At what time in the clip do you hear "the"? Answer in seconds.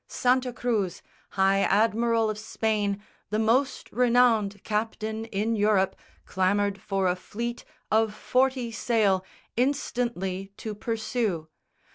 3.29-3.37